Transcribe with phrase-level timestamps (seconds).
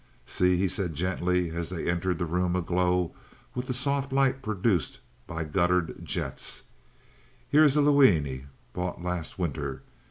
[0.25, 3.13] "See," he said, gently, as they entered the room aglow
[3.53, 6.63] with the soft light produced by guttered jets,
[7.47, 9.83] "here is a Luini bought last winter."